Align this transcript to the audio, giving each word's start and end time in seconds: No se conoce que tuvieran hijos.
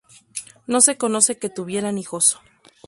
No 0.65 0.81
se 0.81 0.97
conoce 0.97 1.37
que 1.37 1.51
tuvieran 1.51 1.99
hijos. 1.99 2.39